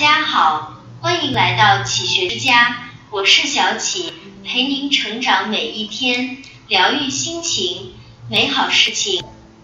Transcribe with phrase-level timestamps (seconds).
[0.00, 6.38] 家好，欢迎来到启学之家，我是小启，陪您成长每一天，
[6.68, 7.92] 疗愈心情，
[8.30, 9.22] 美好事情。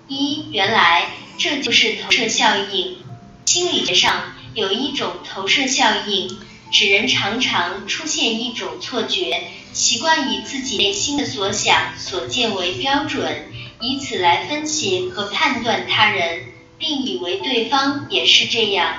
[0.09, 1.07] 一，原来
[1.39, 2.99] 这就是投射效应。
[3.47, 6.39] 心理学上有一种投射效应，
[6.71, 9.43] 指人常常出现一种错觉，
[9.73, 13.51] 习惯以自己内心的所想所见为标准，
[13.81, 16.45] 以此来分析和判断他人，
[16.77, 18.97] 并以为对方也是这样。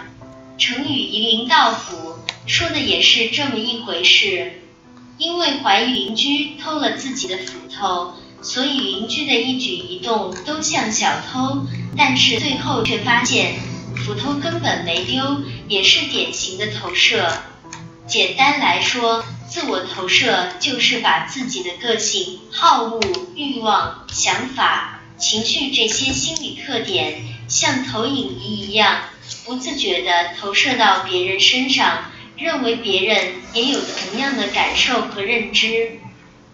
[0.57, 4.61] 成语夷陵道府说的也是这么一回事。
[5.17, 11.65] 因为怀疑邻居偷了自己的斧头，所以邻居的一举一动都像小偷，
[11.97, 13.55] 但是最后却发现
[13.95, 17.31] 斧头根本没丢，也是典型的投射。
[18.05, 23.01] 简单来说，自我投射就是把自己的个性、好恶、
[23.35, 29.01] 欲望、想法、情绪这些心理特点，像投影仪一样。
[29.43, 35.99] 不自觉地投射到别人身上，认为别人也有同样的感受和认知。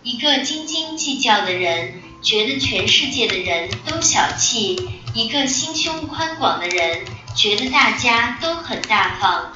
[0.04, 4.76] 一个斤斤计较的人，觉得全世界的人都小气；
[5.14, 9.54] 一个心胸宽广的人，觉得大家都很大方；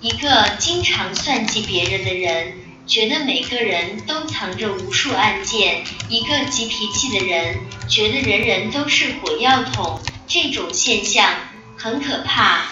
[0.00, 2.54] 一个经常算计别人的人，
[2.86, 10.00] 觉得每个人都藏着无数暗箭；一个急脾气的人，觉得人人都是火药桶。
[10.34, 11.32] 这种现象。
[11.76, 12.64] 很可怕。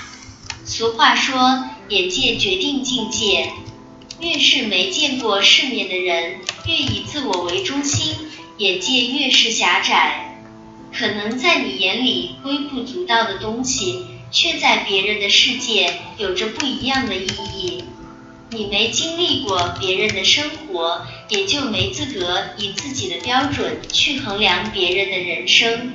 [0.64, 3.52] 俗话说，眼界决定境界。
[4.18, 8.16] 越是没见过世面的人，越以自我为中心，
[8.58, 10.40] 眼界越是狭窄。
[10.92, 17.84] 可能在你眼里微不足道的东西，却在别人的世界有着不一样的意义。
[18.50, 25.92] 你没经历过别人的生活，也就没资格以自己的标准去衡量别人的人生。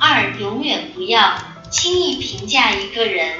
[0.00, 1.38] 二，永远不要。
[1.70, 3.32] 轻易评价一个人，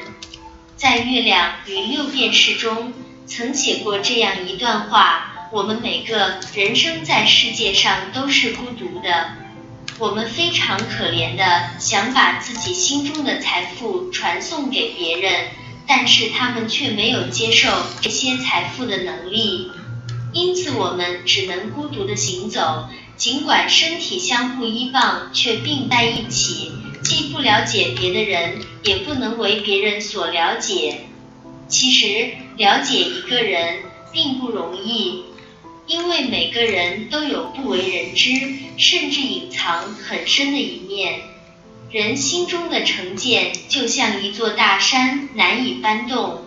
[0.76, 2.92] 在《月亮与六便士》中
[3.26, 9.32] 曾写过这样一段话：我们每个人生在世界上都是孤独的，
[9.98, 15.48] 我们非常可怜的想把自己心中的财富传送给别人，
[15.88, 17.68] 但是他们却没有接受
[18.00, 19.72] 这些财富的能力，
[20.32, 22.88] 因此我们只能孤独的行走，
[23.20, 26.72] 尽管身体相互依傍，却并在一起。
[27.02, 31.00] 既不了解别的人，也不能为别人所了解。
[31.68, 35.24] 其实了解一个人并不容易，
[35.86, 38.30] 因为每个人都有不为人知，
[38.78, 41.20] 甚至隐藏很深的一面。
[41.90, 46.46] 人心中的成见就像一座大山，难以搬动。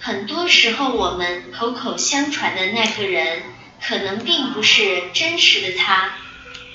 [0.00, 3.42] 很多时候，我们口口相传的那个人，
[3.86, 6.14] 可能并不是真实的他。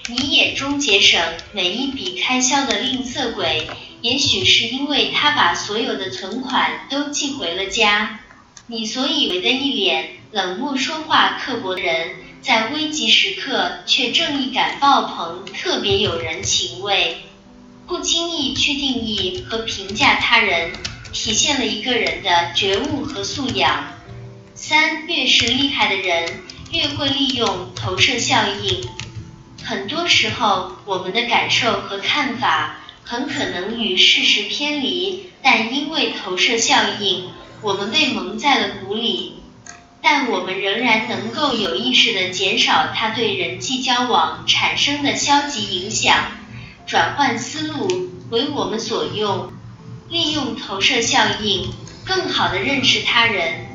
[0.10, 3.70] 你眼中节省每一笔开销的吝啬鬼，
[4.02, 8.20] 也许是因为他把所有的存款都寄回了家。
[8.68, 17.18] 你所以为的一脸冷漠、说话刻薄的人，在危急时刻却正义感爆棚，特别有人情味。
[17.88, 20.74] 不经意去定义和评价他人，
[21.14, 23.94] 体现了一个人的觉悟和素养。
[24.54, 26.42] 三，越是厉害的人，
[26.72, 28.88] 越会利用投射效应。
[29.64, 37.30] 很多时候，我们的感受和看法很可能与事实偏离，但因为投射效应，
[37.62, 39.34] 我们被蒙在了鼓里。
[40.02, 46.32] 但我们仍然能够有意识地减少它对人际交往产生的消极影响，
[46.86, 49.52] 转换思路，为我们所用，
[50.08, 51.74] 利用投射效应，
[52.06, 53.67] 更好地认识他人。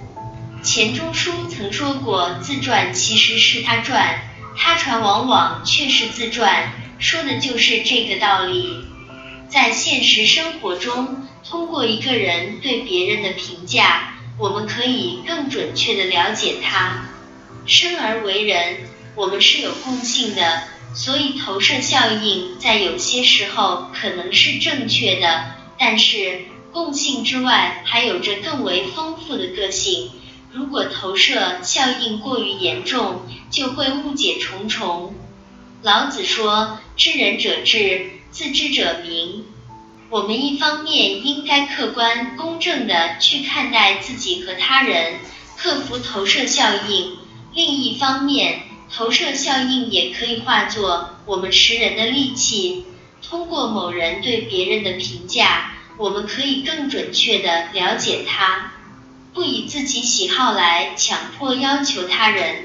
[0.62, 4.20] 钱钟书曾说过：“自传其实是他传。”
[4.56, 8.84] 他传往往却是自传，说的就是这个道理。
[9.48, 17.06] 在现实生活中，通过一个人对别人的评价，我们可以更准确地了解他。
[17.66, 18.76] 生而为人，
[19.16, 20.62] 我们是有共性的，
[20.94, 30.10] 所以投射效应在有些时候可能是正确的，但是共性之外还有着更为丰富的个性。
[30.52, 35.14] 如果投射效应过于严重，就会误解重重。
[35.82, 39.46] 老子说：“知人者智，自知者明。”
[40.10, 45.20] 我们一方面应该客观公正地去看待自己和他人，
[45.56, 47.16] 克服投射效应；
[47.54, 48.60] 另一方面，
[48.94, 52.84] 投射效应也可以化作我们识人的利器。
[53.26, 58.72] 通过某人对别人的评价，我们可以更准确地了解他。
[59.34, 62.64] 不以自己喜好来强迫要求他人。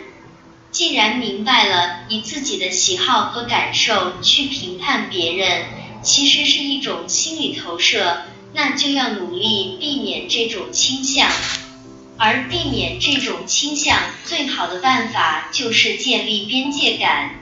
[0.70, 5.66] 既然明白了以自己的喜好和感受去评判别人，
[6.04, 8.24] 其实是一种心理投射，
[8.54, 11.32] 那就要努力避免这种倾向。
[12.20, 17.36] 而避免这种倾向最好的办法就是建立边界感。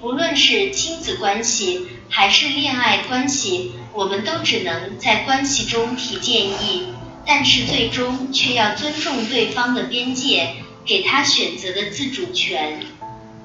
[0.00, 6.93] 不论是亲子关系还是恋爱关系，我们都只能在关系中提建议，
[7.26, 12.80] 但是最终却要尊重对方的边界，给他选择的自主权，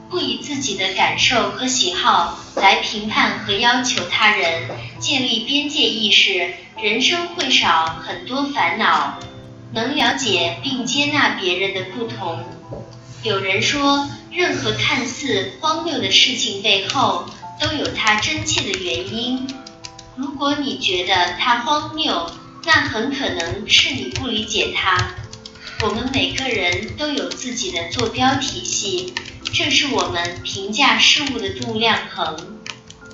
[0.09, 4.69] 不以自己的感受和喜好来评判和要求他人。
[4.99, 9.19] 建立边界意识，人生会少很多烦恼。
[9.71, 12.43] 能了解并接纳别人的不同。
[13.21, 17.25] 有人说，任何看似荒谬的事情背后
[17.61, 19.47] 都有它真切的原因。
[20.15, 22.31] 如果你觉得它荒谬，
[22.71, 25.15] 那很可能是你不理解它。
[25.81, 29.11] 我们每个人都有自己的坐标体系，
[29.51, 32.59] 这是我们评价事物的度量衡。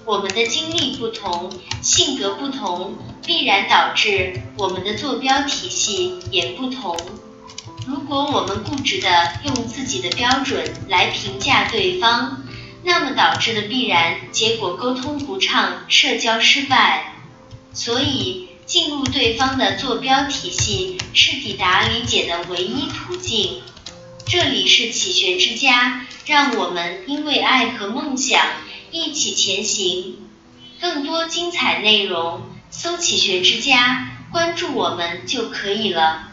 [0.04, 6.98] 我们的经历不同，性格不同，必然导致我们的坐标体系也不同。
[7.88, 12.44] 如果我们固执的用自己的标准来评价对方，
[12.84, 17.14] 那么导致的必然结果沟通不畅，社交失败。
[17.74, 23.62] 所以，进入对方的坐标体系是抵达理解的唯一途径。
[24.26, 28.42] 这里是启学之家，让我们因为爱和梦想。
[28.92, 30.16] 一起前行，
[30.80, 32.42] 更多精彩内容，
[32.72, 36.30] 搜“启学之家”，关注我们就可以了。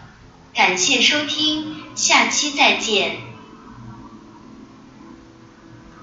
[0.55, 3.32] 感谢收听，下期再见。